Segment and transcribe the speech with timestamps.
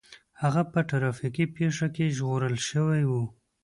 [0.41, 3.11] هغه په ټرافيکي پېښه کې ژغورل شوی و